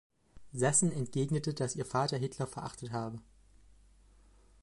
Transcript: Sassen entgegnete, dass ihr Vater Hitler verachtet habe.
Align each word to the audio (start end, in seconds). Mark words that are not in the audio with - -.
Sassen 0.51 0.91
entgegnete, 0.91 1.53
dass 1.53 1.75
ihr 1.75 1.85
Vater 1.85 2.17
Hitler 2.17 2.47
verachtet 2.47 2.91
habe. 2.91 3.21